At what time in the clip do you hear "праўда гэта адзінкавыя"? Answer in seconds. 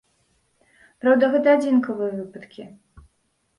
1.03-2.11